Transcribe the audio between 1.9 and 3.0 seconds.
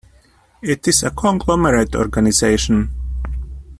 organization.